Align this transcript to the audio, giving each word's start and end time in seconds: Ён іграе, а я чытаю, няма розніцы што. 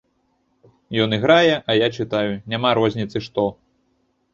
Ён 1.03 1.13
іграе, 1.19 1.53
а 1.69 1.77
я 1.85 1.91
чытаю, 1.99 2.33
няма 2.55 2.77
розніцы 2.83 3.17
што. 3.31 3.51